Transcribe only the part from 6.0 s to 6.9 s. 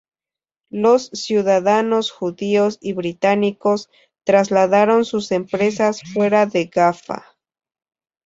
fuera de